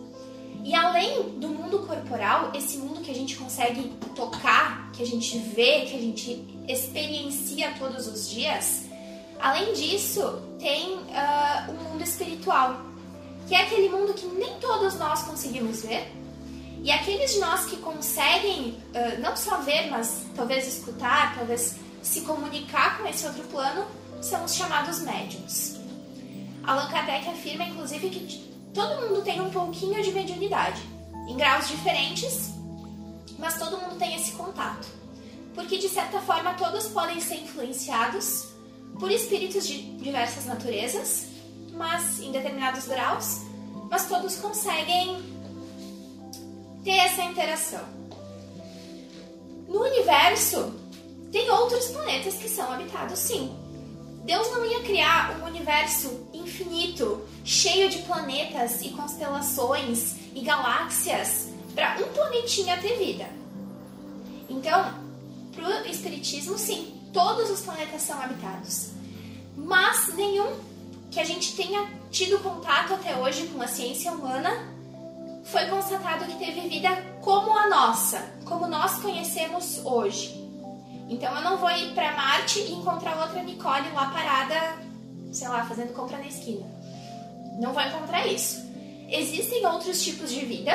E 0.66 0.74
além 0.74 1.38
do 1.38 1.48
mundo 1.48 1.86
corporal, 1.86 2.50
esse 2.52 2.78
mundo 2.78 3.00
que 3.00 3.12
a 3.12 3.14
gente 3.14 3.36
consegue 3.36 3.84
tocar, 4.16 4.90
que 4.90 5.00
a 5.00 5.06
gente 5.06 5.38
vê, 5.38 5.82
que 5.82 5.94
a 5.94 6.00
gente 6.00 6.44
experiencia 6.66 7.72
todos 7.78 8.08
os 8.08 8.28
dias, 8.28 8.82
além 9.38 9.74
disso, 9.74 10.42
tem 10.58 10.98
ah, 11.14 11.68
o 11.68 11.84
mundo 11.84 12.02
espiritual, 12.02 12.80
que 13.46 13.54
é 13.54 13.62
aquele 13.62 13.88
mundo 13.90 14.12
que 14.12 14.26
nem 14.26 14.58
todos 14.58 14.98
nós 14.98 15.22
conseguimos 15.22 15.82
ver. 15.82 16.12
E 16.82 16.90
aqueles 16.90 17.34
de 17.34 17.38
nós 17.38 17.66
que 17.66 17.76
conseguem 17.76 18.76
ah, 18.92 19.20
não 19.20 19.36
só 19.36 19.58
ver, 19.58 19.88
mas 19.88 20.26
talvez 20.34 20.66
escutar, 20.66 21.36
talvez 21.36 21.76
se 22.02 22.22
comunicar 22.22 22.98
com 22.98 23.06
esse 23.06 23.24
outro 23.24 23.44
plano, 23.44 23.86
são 24.20 24.44
os 24.44 24.56
chamados 24.56 24.98
médiums. 24.98 25.76
Allan 26.64 26.88
Kardec 26.88 27.28
afirma, 27.28 27.62
inclusive, 27.62 28.10
que 28.10 28.55
todo 28.76 29.00
mundo 29.00 29.22
tem 29.22 29.40
um 29.40 29.48
pouquinho 29.48 30.02
de 30.02 30.12
mediunidade, 30.12 30.82
em 31.26 31.34
graus 31.34 31.66
diferentes, 31.66 32.50
mas 33.38 33.58
todo 33.58 33.78
mundo 33.78 33.96
tem 33.98 34.14
esse 34.14 34.32
contato. 34.32 34.86
Porque, 35.54 35.78
de 35.78 35.88
certa 35.88 36.20
forma, 36.20 36.52
todos 36.52 36.86
podem 36.88 37.18
ser 37.18 37.36
influenciados 37.36 38.48
por 39.00 39.10
espíritos 39.10 39.66
de 39.66 39.96
diversas 39.96 40.44
naturezas, 40.44 41.28
mas 41.72 42.20
em 42.20 42.30
determinados 42.30 42.86
graus, 42.86 43.40
mas 43.90 44.06
todos 44.08 44.36
conseguem 44.36 45.24
ter 46.84 46.98
essa 46.98 47.22
interação. 47.22 47.84
No 49.66 49.80
universo, 49.80 50.74
tem 51.32 51.50
outros 51.50 51.86
planetas 51.86 52.34
que 52.34 52.48
são 52.48 52.70
habitados 52.70 53.18
sim. 53.18 53.56
Deus 54.26 54.50
não 54.50 54.66
ia 54.66 54.82
criar 54.82 55.38
um 55.40 55.44
universo 55.44 56.28
infinito, 56.34 57.24
cheio 57.44 57.88
de 57.88 57.98
planetas 57.98 58.82
e 58.82 58.88
constelações 58.88 60.16
e 60.34 60.40
galáxias 60.40 61.48
para 61.72 61.96
um 62.00 62.12
planetinha 62.12 62.76
ter 62.78 62.98
vida. 62.98 63.30
Então, 64.50 64.94
pro 65.52 65.88
espiritismo, 65.88 66.58
sim, 66.58 66.92
todos 67.12 67.48
os 67.50 67.60
planetas 67.60 68.02
são 68.02 68.20
habitados. 68.20 68.90
Mas 69.56 70.12
nenhum 70.16 70.56
que 71.08 71.20
a 71.20 71.24
gente 71.24 71.54
tenha 71.54 71.88
tido 72.10 72.40
contato 72.40 72.94
até 72.94 73.16
hoje 73.16 73.46
com 73.46 73.62
a 73.62 73.68
ciência 73.68 74.10
humana 74.10 74.74
foi 75.44 75.66
constatado 75.66 76.24
que 76.24 76.44
teve 76.44 76.68
vida 76.68 76.90
como 77.22 77.56
a 77.56 77.68
nossa, 77.68 78.28
como 78.44 78.66
nós 78.66 78.98
conhecemos 78.98 79.80
hoje. 79.84 80.45
Então 81.08 81.34
eu 81.36 81.42
não 81.42 81.56
vou 81.56 81.70
ir 81.70 81.94
para 81.94 82.16
Marte 82.16 82.58
e 82.60 82.72
encontrar 82.72 83.20
outra 83.20 83.42
Nicole 83.42 83.90
lá 83.94 84.10
parada, 84.10 84.78
sei 85.32 85.48
lá, 85.48 85.64
fazendo 85.64 85.92
compra 85.92 86.18
na 86.18 86.26
esquina. 86.26 86.66
Não 87.60 87.72
vou 87.72 87.82
encontrar 87.82 88.26
isso. 88.26 88.64
Existem 89.08 89.64
outros 89.66 90.02
tipos 90.02 90.30
de 90.30 90.44
vida, 90.44 90.72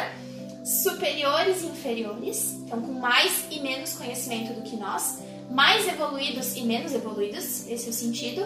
superiores 0.64 1.64
e 1.64 1.66
inferiores, 1.66 2.54
então 2.66 2.82
com 2.82 2.94
mais 2.94 3.46
e 3.52 3.60
menos 3.60 3.94
conhecimento 3.94 4.54
do 4.54 4.62
que 4.62 4.78
nós, 4.78 5.20
mais 5.50 5.86
evoluídos 5.88 6.56
e 6.56 6.62
menos 6.62 6.94
evoluídos, 6.94 7.68
esse 7.68 7.88
é 7.88 7.90
o 7.90 7.94
sentido. 7.94 8.46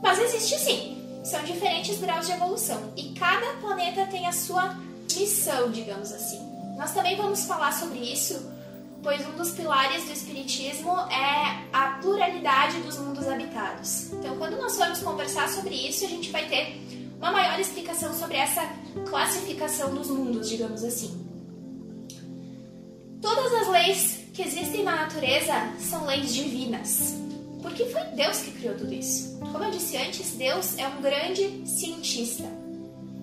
Mas 0.00 0.18
existe 0.18 0.58
sim. 0.58 1.02
São 1.24 1.42
diferentes 1.42 1.98
graus 1.98 2.26
de 2.26 2.32
evolução 2.32 2.92
e 2.96 3.14
cada 3.14 3.54
planeta 3.54 4.06
tem 4.06 4.26
a 4.26 4.32
sua 4.32 4.76
missão, 5.16 5.70
digamos 5.70 6.12
assim. 6.12 6.38
Nós 6.76 6.92
também 6.92 7.16
vamos 7.16 7.46
falar 7.46 7.72
sobre 7.72 7.98
isso, 7.98 8.52
pois 9.04 9.24
um 9.28 9.36
dos 9.36 9.50
pilares 9.50 10.04
do 10.04 10.12
Espiritismo 10.12 10.92
é 11.10 11.68
a 11.70 11.98
pluralidade 12.00 12.80
dos 12.80 12.98
mundos 12.98 13.28
habitados. 13.28 14.10
Então, 14.14 14.36
quando 14.38 14.56
nós 14.56 14.76
formos 14.76 15.00
conversar 15.00 15.46
sobre 15.50 15.74
isso, 15.74 16.06
a 16.06 16.08
gente 16.08 16.30
vai 16.30 16.48
ter 16.48 16.80
uma 17.18 17.30
maior 17.30 17.60
explicação 17.60 18.14
sobre 18.14 18.38
essa 18.38 18.66
classificação 19.08 19.94
dos 19.94 20.08
mundos, 20.08 20.48
digamos 20.48 20.82
assim. 20.82 21.22
Todas 23.20 23.52
as 23.52 23.68
leis 23.68 24.20
que 24.32 24.42
existem 24.42 24.82
na 24.82 24.96
natureza 24.96 25.52
são 25.78 26.06
leis 26.06 26.34
divinas, 26.34 27.14
porque 27.60 27.84
foi 27.84 28.02
Deus 28.16 28.38
que 28.38 28.52
criou 28.52 28.74
tudo 28.74 28.92
isso. 28.92 29.38
Como 29.38 29.62
eu 29.62 29.70
disse 29.70 29.98
antes, 29.98 30.32
Deus 30.32 30.78
é 30.78 30.88
um 30.88 31.02
grande 31.02 31.62
cientista. 31.66 32.44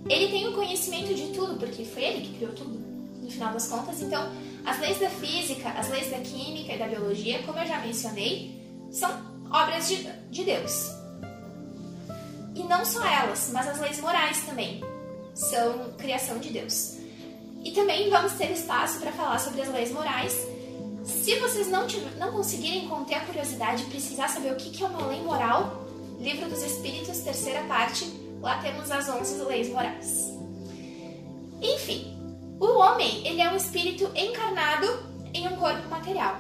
Ele 0.08 0.28
tem 0.30 0.48
o 0.48 0.54
conhecimento 0.54 1.14
de 1.14 1.28
tudo, 1.34 1.56
porque 1.56 1.86
foi 1.86 2.04
ele 2.04 2.28
que 2.28 2.38
criou 2.38 2.54
tudo, 2.54 2.80
no 3.22 3.30
final 3.32 3.54
das 3.54 3.68
contas. 3.68 4.02
Então, 4.02 4.32
as 4.66 4.80
leis 4.80 5.00
da 5.00 5.10
física, 5.10 5.70
as 5.70 5.90
leis 5.90 6.10
da 6.10 6.20
química 6.20 6.74
e 6.74 6.78
da 6.78 6.88
biologia, 6.88 7.42
como 7.44 7.60
eu 7.60 7.66
já 7.66 7.80
mencionei, 7.80 8.60
são 8.92 9.10
obras 9.52 9.88
de, 9.88 10.04
de 10.30 10.44
Deus. 10.44 10.90
E 12.56 12.64
não 12.64 12.86
só 12.86 13.06
elas, 13.06 13.50
mas 13.54 13.68
as 13.68 13.80
leis 13.80 14.00
morais 14.00 14.46
também 14.46 14.82
são 15.34 15.94
criação 15.98 16.38
de 16.38 16.50
Deus. 16.50 16.98
E 17.64 17.72
também 17.72 18.10
vamos 18.10 18.34
ter 18.34 18.52
espaço 18.52 19.00
para 19.00 19.12
falar 19.12 19.40
sobre 19.40 19.62
as 19.62 19.70
leis 19.70 19.92
morais. 19.92 20.34
Se 21.06 21.40
vocês 21.40 21.68
não, 21.68 21.88
tiver, 21.88 22.16
não 22.18 22.32
conseguirem 22.32 22.88
conter 22.88 23.16
a 23.16 23.22
curiosidade 23.22 23.84
e 23.84 23.86
precisar 23.88 24.28
saber 24.28 24.52
o 24.52 24.56
que 24.56 24.84
é 24.84 24.86
uma 24.86 25.08
lei 25.08 25.22
moral, 25.22 25.82
Livro 26.20 26.48
dos 26.48 26.62
Espíritos, 26.62 27.20
terceira 27.20 27.64
parte, 27.64 28.06
lá 28.42 28.62
temos 28.62 28.92
as 28.92 29.10
11 29.10 29.44
leis 29.44 29.70
morais. 29.70 30.32
Enfim, 31.60 32.21
o 32.62 32.78
homem 32.78 33.26
ele 33.26 33.42
é 33.42 33.52
um 33.52 33.56
espírito 33.56 34.10
encarnado 34.16 34.88
em 35.34 35.48
um 35.48 35.56
corpo 35.56 35.90
material. 35.90 36.38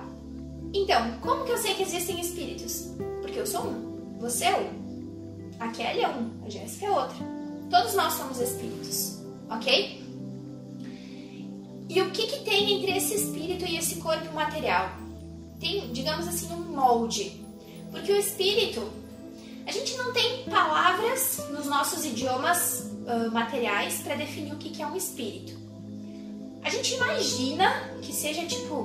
Então, 0.71 1.17
como 1.19 1.43
que 1.43 1.51
eu 1.51 1.57
sei 1.57 1.73
que 1.73 1.81
existem 1.81 2.19
espíritos? 2.21 2.91
Porque 3.21 3.39
eu 3.39 3.47
sou 3.47 3.65
um, 3.65 4.17
você 4.19 4.45
é 4.45 4.55
um, 4.55 5.49
a 5.59 5.69
Kelly 5.69 6.01
é 6.01 6.07
um, 6.07 6.29
a 6.45 6.49
Jéssica 6.49 6.85
é 6.85 6.91
outra. 6.91 7.17
Todos 7.71 7.95
nós 7.95 8.13
somos 8.13 8.39
espíritos, 8.39 9.19
ok? 9.49 9.99
E 11.89 12.01
o 12.01 12.11
que, 12.11 12.27
que 12.27 12.39
tem 12.45 12.73
entre 12.73 12.95
esse 12.95 13.15
espírito 13.15 13.65
e 13.65 13.77
esse 13.77 13.95
corpo 13.95 14.33
material? 14.33 14.91
Tem, 15.59 15.91
digamos 15.91 16.27
assim, 16.27 16.53
um 16.53 16.73
molde. 16.73 17.43
Porque 17.89 18.11
o 18.11 18.17
espírito, 18.17 18.81
a 19.65 19.71
gente 19.71 19.97
não 19.97 20.13
tem 20.13 20.43
palavras 20.45 21.43
nos 21.49 21.65
nossos 21.65 22.05
idiomas 22.05 22.91
uh, 23.05 23.31
materiais 23.31 24.01
para 24.03 24.15
definir 24.15 24.53
o 24.53 24.57
que, 24.57 24.69
que 24.69 24.81
é 24.81 24.87
um 24.87 24.95
espírito. 24.95 25.60
Gente 26.71 26.93
imagina 26.95 27.89
que 28.01 28.13
seja 28.13 28.45
tipo 28.45 28.75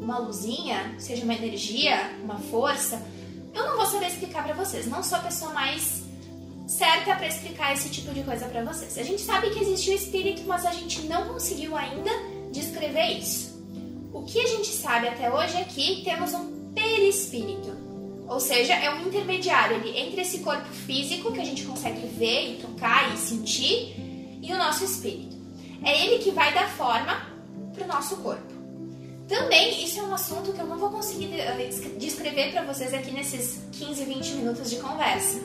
uma 0.00 0.18
luzinha, 0.18 0.94
seja 0.98 1.24
uma 1.24 1.34
energia, 1.34 2.10
uma 2.22 2.38
força. 2.38 3.02
Eu 3.54 3.66
não 3.66 3.76
vou 3.76 3.86
saber 3.86 4.06
explicar 4.06 4.44
para 4.44 4.54
vocês, 4.54 4.86
não 4.86 5.02
sou 5.02 5.18
a 5.18 5.22
pessoa 5.22 5.52
mais 5.52 6.02
certa 6.66 7.14
para 7.14 7.26
explicar 7.26 7.74
esse 7.74 7.90
tipo 7.90 8.12
de 8.14 8.22
coisa 8.22 8.46
para 8.46 8.64
vocês. 8.64 8.96
A 8.96 9.02
gente 9.02 9.20
sabe 9.20 9.50
que 9.50 9.60
existe 9.60 9.90
o 9.90 9.94
espírito, 9.94 10.42
mas 10.46 10.64
a 10.64 10.72
gente 10.72 11.02
não 11.02 11.28
conseguiu 11.28 11.76
ainda 11.76 12.10
descrever 12.50 13.18
isso. 13.18 13.58
O 14.12 14.22
que 14.22 14.40
a 14.40 14.46
gente 14.46 14.68
sabe 14.68 15.08
até 15.08 15.32
hoje 15.32 15.56
é 15.56 15.64
que 15.64 16.02
temos 16.04 16.32
um 16.32 16.72
perispírito, 16.74 17.76
ou 18.26 18.40
seja, 18.40 18.74
é 18.74 18.90
um 18.90 19.06
intermediário 19.06 19.76
entre 19.94 20.22
esse 20.22 20.38
corpo 20.38 20.68
físico 20.70 21.32
que 21.32 21.40
a 21.40 21.44
gente 21.44 21.64
consegue 21.64 22.06
ver 22.06 22.52
e 22.52 22.56
tocar 22.62 23.14
e 23.14 23.18
sentir 23.18 23.94
e 24.40 24.52
o 24.52 24.56
nosso 24.56 24.84
espírito. 24.84 25.27
É 25.84 26.04
ele 26.04 26.22
que 26.22 26.30
vai 26.30 26.52
dar 26.52 26.68
forma 26.68 27.20
para 27.74 27.84
o 27.84 27.88
nosso 27.88 28.16
corpo. 28.18 28.58
Também, 29.28 29.84
isso 29.84 30.00
é 30.00 30.02
um 30.02 30.14
assunto 30.14 30.52
que 30.52 30.60
eu 30.60 30.66
não 30.66 30.78
vou 30.78 30.90
conseguir 30.90 31.28
descrever 31.98 32.50
para 32.50 32.62
vocês 32.62 32.94
aqui 32.94 33.10
nesses 33.10 33.62
15, 33.72 34.04
20 34.04 34.30
minutos 34.36 34.70
de 34.70 34.76
conversa. 34.76 35.38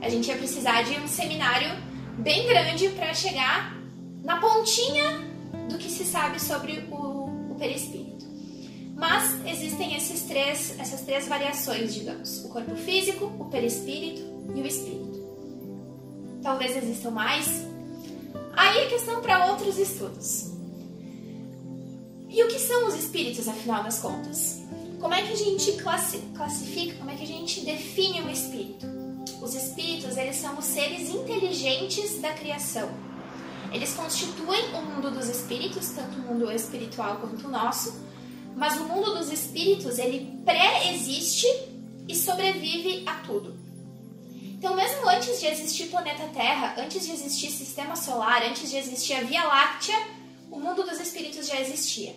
A 0.00 0.08
gente 0.08 0.28
ia 0.28 0.36
precisar 0.36 0.82
de 0.82 0.98
um 0.98 1.06
seminário 1.06 1.70
bem 2.18 2.46
grande 2.46 2.88
para 2.90 3.12
chegar 3.12 3.76
na 4.24 4.40
pontinha 4.40 5.20
do 5.68 5.76
que 5.76 5.90
se 5.90 6.04
sabe 6.04 6.40
sobre 6.40 6.88
o, 6.90 7.52
o 7.52 7.56
perispírito. 7.58 8.24
Mas 8.96 9.38
existem 9.46 9.94
esses 9.94 10.22
três, 10.22 10.74
essas 10.78 11.02
três 11.02 11.28
variações, 11.28 11.94
digamos: 11.94 12.42
o 12.44 12.48
corpo 12.48 12.74
físico, 12.74 13.26
o 13.38 13.44
perispírito 13.44 14.22
e 14.54 14.60
o 14.62 14.66
espírito. 14.66 15.26
Talvez 16.42 16.74
existam 16.76 17.10
mais. 17.10 17.65
Aí 18.66 18.78
é 18.78 18.86
questão 18.86 19.22
para 19.22 19.46
outros 19.46 19.78
estudos. 19.78 20.50
E 22.28 22.42
o 22.42 22.48
que 22.48 22.58
são 22.58 22.88
os 22.88 22.96
espíritos, 22.96 23.46
afinal 23.46 23.84
das 23.84 24.00
contas? 24.00 24.60
Como 25.00 25.14
é 25.14 25.22
que 25.22 25.32
a 25.34 25.36
gente 25.36 25.72
classifica, 25.74 26.96
como 26.98 27.08
é 27.08 27.14
que 27.14 27.22
a 27.22 27.28
gente 27.28 27.60
define 27.60 28.22
um 28.22 28.28
espírito? 28.28 28.88
Os 29.40 29.54
espíritos, 29.54 30.16
eles 30.16 30.34
são 30.34 30.58
os 30.58 30.64
seres 30.64 31.10
inteligentes 31.10 32.20
da 32.20 32.32
criação. 32.32 32.90
Eles 33.72 33.94
constituem 33.94 34.74
o 34.74 34.82
mundo 34.82 35.12
dos 35.12 35.28
espíritos, 35.28 35.90
tanto 35.90 36.18
o 36.18 36.22
mundo 36.22 36.50
espiritual 36.50 37.18
quanto 37.18 37.46
o 37.46 37.50
nosso, 37.50 37.94
mas 38.56 38.76
o 38.80 38.84
mundo 38.84 39.14
dos 39.14 39.30
espíritos, 39.30 39.96
ele 40.00 40.40
pré-existe 40.44 41.46
e 42.08 42.16
sobrevive 42.16 43.04
a 43.06 43.14
tudo. 43.20 43.54
Então, 44.58 44.74
mesmo 44.74 45.08
antes 45.08 45.38
de 45.38 45.46
existir 45.46 45.88
planeta 45.88 46.28
Terra, 46.32 46.74
antes 46.78 47.06
de 47.06 47.12
existir 47.12 47.50
sistema 47.50 47.94
solar, 47.94 48.42
antes 48.42 48.70
de 48.70 48.76
existir 48.76 49.14
a 49.14 49.22
Via 49.22 49.44
Láctea, 49.44 49.96
o 50.50 50.58
mundo 50.58 50.82
dos 50.82 50.98
espíritos 50.98 51.46
já 51.46 51.60
existia. 51.60 52.16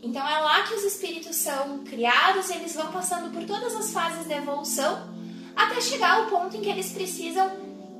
Então 0.00 0.26
é 0.26 0.38
lá 0.38 0.62
que 0.62 0.74
os 0.74 0.84
espíritos 0.84 1.34
são 1.36 1.82
criados, 1.84 2.50
eles 2.50 2.74
vão 2.74 2.92
passando 2.92 3.32
por 3.32 3.44
todas 3.44 3.74
as 3.74 3.90
fases 3.92 4.26
da 4.26 4.36
evolução 4.36 5.08
até 5.56 5.80
chegar 5.80 6.18
ao 6.18 6.26
ponto 6.26 6.56
em 6.56 6.60
que 6.60 6.68
eles 6.68 6.92
precisam 6.92 7.50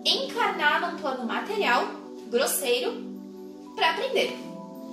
encarnar 0.05 0.81
num 0.81 0.97
plano 0.99 1.27
material, 1.27 1.89
grosseiro, 2.31 3.05
para 3.75 3.91
aprender. 3.91 4.37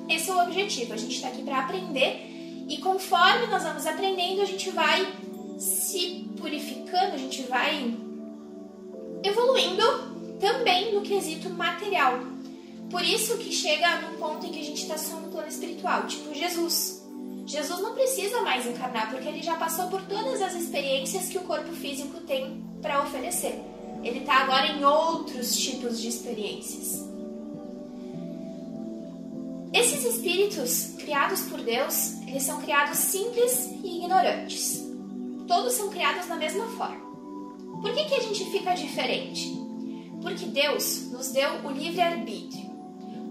Esse 0.10 0.32
é 0.32 0.34
o 0.34 0.42
objetivo, 0.42 0.94
a 0.94 0.98
gente 0.98 1.16
está 1.16 1.28
aqui 1.28 1.44
para 1.44 1.60
aprender 1.60 2.26
e 2.68 2.78
conforme 2.80 3.46
nós 3.48 3.62
vamos 3.62 3.86
aprendendo, 3.86 4.42
a 4.42 4.46
gente 4.46 4.72
vai 4.72 5.06
se 5.96 6.30
purificando, 6.38 7.14
a 7.14 7.18
gente 7.18 7.44
vai 7.44 7.96
evoluindo 9.24 9.82
também 10.42 10.94
no 10.94 11.02
quesito 11.02 11.50
material. 11.50 12.20
Por 12.90 13.02
isso 13.02 13.38
que 13.38 13.52
chega 13.52 14.02
num 14.02 14.18
ponto 14.18 14.46
em 14.46 14.52
que 14.52 14.60
a 14.60 14.64
gente 14.64 14.82
está 14.82 14.98
só 14.98 15.16
no 15.16 15.32
plano 15.32 15.48
espiritual, 15.48 16.06
tipo 16.06 16.34
Jesus. 16.34 17.02
Jesus 17.48 17.80
não 17.80 17.94
precisa 17.94 18.42
mais 18.42 18.66
encarnar 18.66 19.10
porque 19.10 19.28
ele 19.28 19.42
já 19.42 19.56
passou 19.56 19.88
por 19.88 20.02
todas 20.02 20.42
as 20.42 20.54
experiências 20.56 21.30
que 21.30 21.38
o 21.38 21.42
corpo 21.42 21.72
físico 21.72 22.20
tem 22.22 22.62
para 22.82 23.02
oferecer. 23.02 23.62
Ele 24.04 24.20
está 24.20 24.36
agora 24.42 24.68
em 24.68 24.84
outros 24.84 25.56
tipos 25.56 26.00
de 26.02 26.10
experiências. 26.10 27.06
Esses 29.74 30.04
espíritos 30.06 30.94
criados 30.98 31.42
por 31.44 31.62
Deus, 31.62 32.14
eles 32.28 32.44
são 32.44 32.62
criados 32.62 32.98
simples 32.98 33.70
e 33.84 33.98
ignorantes. 34.00 34.85
Todos 35.48 35.74
são 35.74 35.90
criados 35.90 36.28
da 36.28 36.36
mesma 36.36 36.66
forma. 36.70 37.06
Por 37.82 37.94
que, 37.94 38.06
que 38.06 38.16
a 38.16 38.22
gente 38.22 38.46
fica 38.52 38.74
diferente? 38.74 39.54
Porque 40.22 40.46
Deus 40.46 41.12
nos 41.12 41.32
deu 41.32 41.50
o 41.64 41.72
livre-arbítrio. 41.72 42.66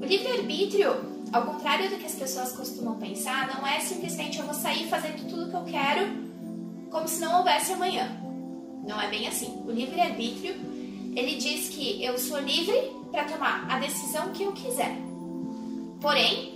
O 0.00 0.04
livre-arbítrio 0.04 1.14
ao 1.34 1.42
contrário 1.42 1.90
do 1.90 1.96
que 1.96 2.06
as 2.06 2.14
pessoas 2.14 2.52
costumam 2.52 2.96
pensar, 2.96 3.52
não 3.52 3.66
é 3.66 3.80
simplesmente 3.80 4.38
eu 4.38 4.44
vou 4.44 4.54
sair 4.54 4.86
fazendo 4.88 5.28
tudo 5.28 5.46
o 5.46 5.50
que 5.50 5.56
eu 5.56 5.64
quero 5.64 6.24
como 6.92 7.08
se 7.08 7.20
não 7.20 7.38
houvesse 7.38 7.72
amanhã. 7.72 8.08
Não 8.86 9.00
é 9.00 9.08
bem 9.08 9.26
assim. 9.26 9.60
O 9.66 9.72
livre-arbítrio, 9.72 10.54
ele 11.16 11.34
diz 11.36 11.68
que 11.70 12.04
eu 12.04 12.16
sou 12.18 12.38
livre 12.38 12.92
para 13.10 13.24
tomar 13.24 13.66
a 13.68 13.80
decisão 13.80 14.30
que 14.32 14.44
eu 14.44 14.52
quiser. 14.52 14.96
Porém, 16.00 16.54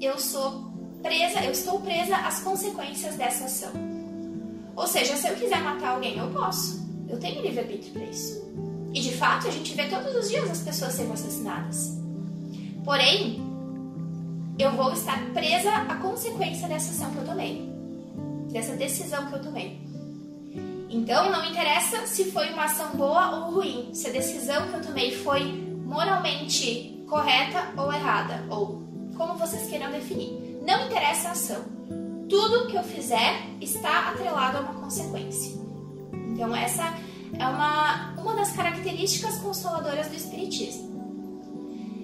eu 0.00 0.18
sou 0.18 0.72
presa, 1.02 1.44
eu 1.44 1.52
estou 1.52 1.80
presa 1.80 2.16
às 2.16 2.40
consequências 2.40 3.14
dessa 3.14 3.44
ação. 3.44 3.95
Ou 4.76 4.86
seja, 4.86 5.16
se 5.16 5.26
eu 5.26 5.34
quiser 5.34 5.60
matar 5.62 5.94
alguém, 5.94 6.18
eu 6.18 6.28
posso. 6.28 6.86
Eu 7.08 7.18
tenho 7.18 7.40
livre-arbítrio 7.40 7.92
para 7.92 8.04
isso. 8.04 8.44
E 8.92 9.00
de 9.00 9.12
fato, 9.12 9.48
a 9.48 9.50
gente 9.50 9.74
vê 9.74 9.88
todos 9.88 10.14
os 10.14 10.28
dias 10.28 10.50
as 10.50 10.60
pessoas 10.60 10.92
sendo 10.92 11.12
assassinadas. 11.12 11.98
Porém, 12.84 13.42
eu 14.58 14.72
vou 14.72 14.92
estar 14.92 15.18
presa 15.32 15.70
à 15.70 15.96
consequência 15.96 16.68
dessa 16.68 16.90
ação 16.90 17.10
que 17.10 17.18
eu 17.18 17.24
tomei, 17.24 17.68
dessa 18.52 18.74
decisão 18.76 19.26
que 19.26 19.34
eu 19.34 19.42
tomei. 19.42 19.78
Então, 20.88 21.30
não 21.30 21.44
interessa 21.44 22.06
se 22.06 22.30
foi 22.30 22.52
uma 22.52 22.64
ação 22.64 22.90
boa 22.96 23.36
ou 23.36 23.54
ruim, 23.54 23.90
se 23.92 24.08
a 24.08 24.12
decisão 24.12 24.68
que 24.68 24.74
eu 24.74 24.82
tomei 24.82 25.14
foi 25.16 25.42
moralmente 25.84 27.04
correta 27.08 27.72
ou 27.76 27.92
errada, 27.92 28.44
ou 28.50 28.82
como 29.16 29.34
vocês 29.34 29.68
queiram 29.68 29.90
definir. 29.90 30.60
Não 30.66 30.86
interessa 30.86 31.28
a 31.28 31.32
ação. 31.32 31.64
Tudo 32.28 32.66
que 32.66 32.76
eu 32.76 32.82
fizer 32.82 33.46
está 33.60 34.10
atrelado 34.10 34.58
a 34.58 34.60
uma 34.60 34.74
consequência. 34.74 35.56
Então, 36.32 36.54
essa 36.54 36.94
é 37.38 37.46
uma, 37.46 38.14
uma 38.14 38.34
das 38.34 38.52
características 38.52 39.38
consoladoras 39.38 40.08
do 40.08 40.16
Espiritismo. 40.16 40.96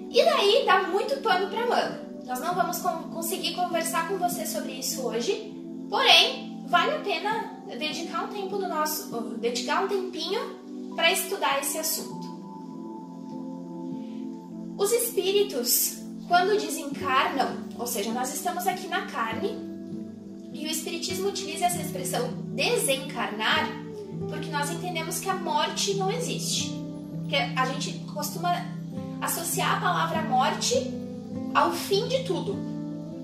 E 0.09 0.23
daí 0.23 0.63
dá 0.65 0.83
muito 0.83 1.19
pano 1.21 1.49
para 1.49 1.65
manga. 1.65 2.03
Nós 2.25 2.39
não 2.39 2.55
vamos 2.55 2.79
conseguir 2.79 3.53
conversar 3.55 4.07
com 4.07 4.17
você 4.17 4.45
sobre 4.45 4.73
isso 4.73 5.01
hoje, 5.01 5.53
porém, 5.89 6.63
vale 6.67 6.91
a 6.91 6.99
pena 6.99 7.63
dedicar 7.77 8.25
um 8.25 8.27
tempo 8.29 8.57
do 8.57 8.67
nosso, 8.67 9.09
dedicar 9.39 9.83
um 9.83 9.87
tempinho 9.87 10.93
para 10.95 11.11
estudar 11.11 11.59
esse 11.59 11.77
assunto. 11.77 12.31
Os 14.77 14.91
espíritos, 14.91 15.97
quando 16.27 16.59
desencarnam, 16.59 17.67
ou 17.77 17.85
seja, 17.85 18.11
nós 18.11 18.33
estamos 18.33 18.65
aqui 18.67 18.87
na 18.87 19.05
carne, 19.07 19.72
espiritismo 20.83 21.29
utiliza 21.29 21.65
essa 21.65 21.81
expressão 21.81 22.33
desencarnar, 22.53 23.69
porque 24.27 24.49
nós 24.49 24.69
entendemos 24.69 25.19
que 25.19 25.29
a 25.29 25.35
morte 25.35 25.93
não 25.93 26.11
existe. 26.11 26.71
Porque 27.21 27.37
a 27.37 27.65
gente 27.67 27.99
costuma 28.13 28.65
associar 29.21 29.77
a 29.77 29.79
palavra 29.79 30.21
morte 30.23 30.75
ao 31.55 31.71
fim 31.71 32.05
de 32.09 32.23
tudo. 32.25 32.57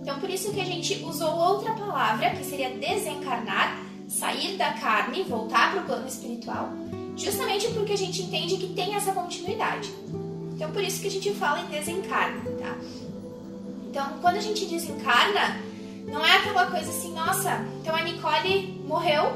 Então, 0.02 0.18
por 0.22 0.30
isso 0.30 0.54
que 0.54 0.62
a 0.62 0.66
gente 0.66 1.04
usou 1.04 1.36
outra 1.36 1.74
palavra, 1.74 2.30
que 2.30 2.46
seria 2.46 2.70
desencarnar, 2.70 3.78
sair 4.08 4.56
da 4.56 4.72
carne, 4.74 5.24
voltar 5.24 5.74
para 5.74 5.82
o 5.82 5.86
plano 5.86 6.08
espiritual, 6.08 6.70
justamente 7.18 7.68
porque 7.72 7.92
a 7.92 7.98
gente 7.98 8.22
entende 8.22 8.56
que 8.56 8.74
tem 8.74 8.96
essa 8.96 9.12
continuidade. 9.12 9.94
Então, 10.56 10.72
por 10.72 10.82
isso 10.82 11.02
que 11.02 11.08
a 11.08 11.12
gente 11.12 11.34
fala 11.34 11.60
em 11.60 11.66
desencarne, 11.66 12.42
tá? 12.58 12.78
Então, 13.90 14.14
quando 14.22 14.38
a 14.38 14.42
gente 14.42 14.66
desencarna, 14.66 15.69
não 16.12 16.26
é 16.26 16.38
aquela 16.38 16.66
coisa 16.68 16.90
assim, 16.90 17.14
nossa, 17.14 17.66
então 17.82 17.96
a 17.96 18.02
Nicole 18.02 18.82
morreu 18.86 19.32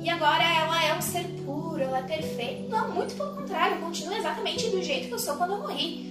e 0.00 0.08
agora 0.08 0.42
ela 0.42 0.84
é 0.84 0.94
um 0.94 1.02
ser 1.02 1.24
puro, 1.44 1.82
ela 1.82 1.98
é 1.98 2.02
perfeita. 2.02 2.68
Não, 2.68 2.90
muito 2.90 3.14
pelo 3.14 3.34
contrário, 3.34 3.76
eu 3.76 3.82
continuo 3.82 4.14
exatamente 4.14 4.68
do 4.68 4.82
jeito 4.82 5.08
que 5.08 5.14
eu 5.14 5.18
sou 5.18 5.36
quando 5.36 5.54
eu 5.54 5.58
morri. 5.58 6.10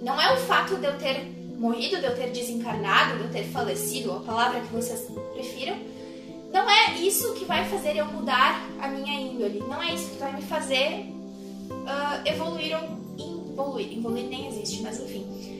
Não 0.00 0.20
é 0.20 0.32
o 0.32 0.36
fato 0.38 0.76
de 0.76 0.86
eu 0.86 0.96
ter 0.98 1.24
morrido, 1.58 1.98
de 1.98 2.06
eu 2.06 2.16
ter 2.16 2.30
desencarnado, 2.30 3.18
de 3.18 3.24
eu 3.24 3.30
ter 3.30 3.44
falecido, 3.44 4.12
a 4.12 4.20
palavra 4.20 4.60
que 4.60 4.68
vocês 4.68 5.06
prefiram, 5.34 5.76
não 6.52 6.68
é 6.68 6.94
isso 6.98 7.32
que 7.34 7.44
vai 7.44 7.64
fazer 7.64 7.96
eu 7.96 8.06
mudar 8.06 8.60
a 8.80 8.88
minha 8.88 9.20
índole. 9.20 9.60
Não 9.60 9.80
é 9.82 9.94
isso 9.94 10.10
que 10.10 10.18
vai 10.18 10.32
me 10.34 10.42
fazer 10.42 11.06
uh, 11.70 12.26
evoluir 12.26 12.76
ou 12.76 13.52
evoluir. 13.52 13.96
Evoluir 13.96 14.28
nem 14.28 14.48
existe, 14.48 14.82
mas 14.82 14.98
enfim. 15.00 15.59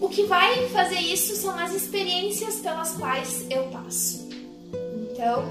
O 0.00 0.08
que 0.08 0.24
vai 0.24 0.68
fazer 0.68 0.98
isso 0.98 1.36
são 1.36 1.58
as 1.58 1.72
experiências 1.72 2.56
pelas 2.56 2.92
quais 2.92 3.46
eu 3.50 3.64
passo. 3.64 4.28
Então, 5.10 5.44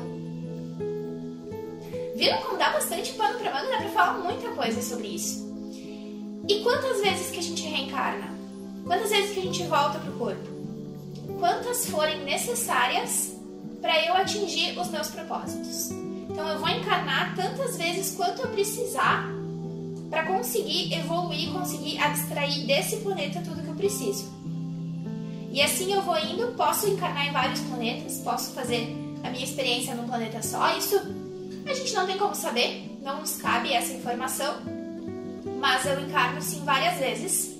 viram 2.15 2.41
como 2.41 2.57
dá 2.57 2.69
bastante 2.71 3.13
pano 3.13 3.39
pra 3.39 3.53
manga? 3.53 3.69
Dá 3.69 3.77
pra 3.77 3.89
falar 3.89 4.19
muita 4.19 4.49
coisa 4.51 4.81
sobre 4.81 5.07
isso. 5.07 5.45
E 6.47 6.61
quantas 6.61 7.01
vezes 7.01 7.31
que 7.31 7.39
a 7.39 7.43
gente 7.43 7.63
reencarna? 7.63 8.35
Quantas 8.85 9.09
vezes 9.09 9.33
que 9.33 9.39
a 9.39 9.43
gente 9.43 9.63
volta 9.63 9.97
pro 9.99 10.11
corpo? 10.13 10.47
Quantas 11.39 11.89
forem 11.89 12.23
necessárias 12.23 13.35
para 13.85 14.03
eu 14.03 14.15
atingir 14.15 14.77
os 14.79 14.89
meus 14.89 15.09
propósitos. 15.09 15.91
Então 16.27 16.47
eu 16.47 16.57
vou 16.57 16.69
encarnar 16.69 17.35
tantas 17.35 17.77
vezes 17.77 18.15
quanto 18.15 18.41
eu 18.41 18.47
precisar 18.49 19.29
para 20.09 20.25
conseguir 20.25 20.91
evoluir, 20.91 21.51
conseguir 21.51 21.99
abstrair 21.99 22.65
desse 22.65 22.97
planeta 22.97 23.41
tudo 23.41 23.61
que 23.61 23.67
eu 23.67 23.75
preciso. 23.75 24.34
E 25.55 25.61
assim 25.61 25.93
eu 25.93 26.01
vou 26.01 26.17
indo, 26.17 26.47
posso 26.57 26.85
encarnar 26.85 27.29
em 27.29 27.31
vários 27.31 27.61
planetas, 27.61 28.17
posso 28.17 28.51
fazer 28.51 28.93
a 29.23 29.29
minha 29.29 29.45
experiência 29.45 29.95
num 29.95 30.05
planeta 30.05 30.43
só. 30.43 30.77
Isso 30.77 30.99
a 31.65 31.73
gente 31.73 31.93
não 31.93 32.05
tem 32.05 32.17
como 32.17 32.35
saber, 32.35 32.99
não 33.01 33.21
nos 33.21 33.37
cabe 33.37 33.71
essa 33.71 33.93
informação, 33.93 34.53
mas 35.57 35.85
eu 35.85 35.97
encarno 36.01 36.41
sim 36.41 36.61
várias 36.65 36.97
vezes. 36.97 37.55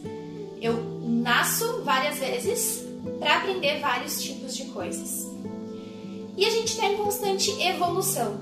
Eu 0.62 0.74
nasço 1.04 1.84
várias 1.84 2.18
vezes 2.18 2.84
para 3.18 3.38
aprender 3.38 3.80
vários 3.80 4.22
tipos 4.22 4.58
de 4.58 4.66
coisas. 4.66 5.26
E 6.36 6.44
a 6.44 6.50
gente 6.50 6.74
está 6.74 6.88
em 6.88 6.98
constante 6.98 7.50
evolução. 7.62 8.42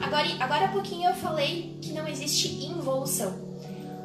Agora, 0.00 0.26
agora 0.40 0.64
há 0.64 0.68
pouquinho 0.68 1.10
eu 1.10 1.14
falei 1.16 1.78
que 1.82 1.92
não 1.92 2.08
existe 2.08 2.64
involução. 2.64 3.34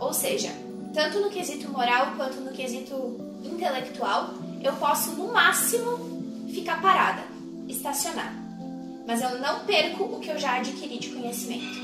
Ou 0.02 0.14
seja, 0.14 0.50
tanto 0.94 1.22
no 1.22 1.30
quesito 1.30 1.70
moral 1.70 2.08
quanto 2.18 2.42
no 2.42 2.52
quesito 2.52 3.22
intelectual, 3.42 4.34
eu 4.63 4.74
posso 4.74 5.12
no 5.12 5.32
máximo 5.32 6.47
ficar 6.54 6.82
parada, 6.82 7.24
estacionar. 7.67 8.34
Mas 9.08 9.21
eu 9.21 9.39
não 9.39 9.65
perco 9.65 10.04
o 10.04 10.19
que 10.19 10.30
eu 10.30 10.39
já 10.39 10.58
adquiri 10.58 11.00
de 11.00 11.10
conhecimento. 11.10 11.80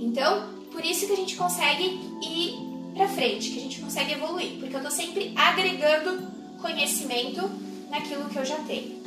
Então, 0.00 0.48
por 0.72 0.84
isso 0.84 1.06
que 1.06 1.12
a 1.12 1.16
gente 1.16 1.36
consegue 1.36 2.00
ir 2.22 2.54
para 2.94 3.08
frente, 3.08 3.50
que 3.50 3.58
a 3.58 3.62
gente 3.62 3.80
consegue 3.80 4.12
evoluir, 4.12 4.58
porque 4.58 4.74
eu 4.74 4.82
tô 4.82 4.90
sempre 4.90 5.32
agregando 5.36 6.26
conhecimento 6.60 7.50
naquilo 7.90 8.28
que 8.28 8.36
eu 8.36 8.44
já 8.44 8.56
tenho. 8.60 9.00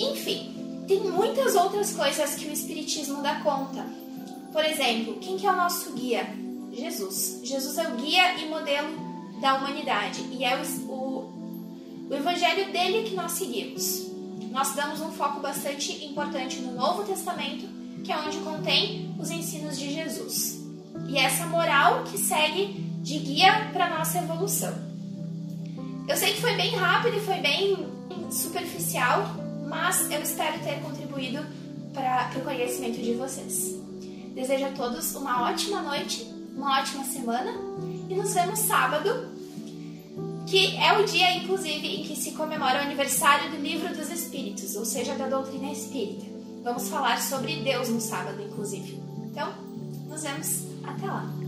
Enfim, 0.00 0.84
tem 0.86 1.00
muitas 1.00 1.54
outras 1.54 1.92
coisas 1.92 2.34
que 2.36 2.46
o 2.46 2.52
espiritismo 2.52 3.22
dá 3.22 3.40
conta. 3.40 3.84
Por 4.52 4.64
exemplo, 4.64 5.18
quem 5.20 5.36
que 5.36 5.46
é 5.46 5.50
o 5.50 5.56
nosso 5.56 5.92
guia? 5.92 6.26
Jesus. 6.72 7.40
Jesus 7.42 7.76
é 7.78 7.88
o 7.88 7.96
guia 7.96 8.38
e 8.38 8.48
modelo 8.48 9.07
da 9.40 9.54
humanidade 9.54 10.22
e 10.30 10.44
é 10.44 10.56
o, 10.56 10.90
o, 10.90 12.08
o 12.10 12.14
evangelho 12.14 12.72
dele 12.72 13.08
que 13.08 13.14
nós 13.14 13.32
seguimos. 13.32 14.08
Nós 14.50 14.74
damos 14.74 15.00
um 15.00 15.12
foco 15.12 15.40
bastante 15.40 16.04
importante 16.04 16.60
no 16.60 16.72
Novo 16.72 17.04
Testamento, 17.04 17.66
que 18.02 18.10
é 18.10 18.18
onde 18.18 18.38
contém 18.38 19.14
os 19.18 19.30
ensinos 19.30 19.78
de 19.78 19.92
Jesus. 19.92 20.58
E 21.08 21.18
essa 21.18 21.46
moral 21.46 22.04
que 22.04 22.18
segue 22.18 22.84
de 23.02 23.18
guia 23.18 23.70
para 23.72 23.98
nossa 23.98 24.18
evolução. 24.18 24.74
Eu 26.08 26.16
sei 26.16 26.32
que 26.32 26.40
foi 26.40 26.56
bem 26.56 26.74
rápido 26.74 27.16
e 27.16 27.20
foi 27.20 27.38
bem 27.38 27.86
superficial, 28.30 29.22
mas 29.68 30.10
eu 30.10 30.22
espero 30.22 30.58
ter 30.60 30.80
contribuído 30.80 31.44
para 31.92 32.30
o 32.36 32.40
conhecimento 32.40 32.98
de 32.98 33.14
vocês. 33.14 33.78
Desejo 34.34 34.66
a 34.66 34.70
todos 34.70 35.14
uma 35.14 35.50
ótima 35.50 35.82
noite, 35.82 36.24
uma 36.54 36.80
ótima 36.80 37.04
semana 37.04 37.52
e 38.08 38.14
nos 38.14 38.32
vemos 38.34 38.60
sábado, 38.60 39.28
que 40.46 40.76
é 40.76 40.98
o 40.98 41.04
dia, 41.04 41.36
inclusive, 41.36 41.86
em 41.86 42.04
que 42.04 42.16
se 42.16 42.32
comemora 42.32 42.78
o 42.78 42.82
aniversário 42.82 43.50
do 43.50 43.56
Livro 43.58 43.94
dos 43.94 44.10
Espíritos, 44.10 44.76
ou 44.76 44.84
seja, 44.84 45.14
da 45.14 45.28
doutrina 45.28 45.70
espírita. 45.70 46.24
Vamos 46.64 46.88
falar 46.88 47.20
sobre 47.20 47.56
Deus 47.56 47.88
no 47.88 48.00
sábado, 48.00 48.42
inclusive. 48.42 49.00
Então, 49.30 49.52
nos 50.08 50.22
vemos 50.22 50.66
até 50.84 51.06
lá! 51.06 51.47